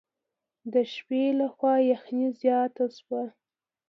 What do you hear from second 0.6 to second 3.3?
د شپې له خوا یخني زیاته شوه.